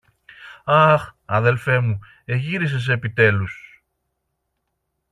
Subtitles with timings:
[0.65, 3.83] Αχ, αδελφέ μου, εγύρισες επιτέλους!